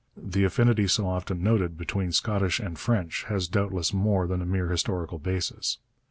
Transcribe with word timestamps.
The 0.17 0.45
affinity 0.45 0.87
so 0.87 1.05
often 1.05 1.43
noted 1.43 1.77
between 1.77 2.11
Scottish 2.11 2.59
and 2.59 2.75
French 2.79 3.25
has 3.25 3.47
doubtless 3.47 3.93
more 3.93 4.25
than 4.25 4.41
a 4.41 4.47
mere 4.47 4.67
historical 4.69 5.19
basis. 5.19 5.77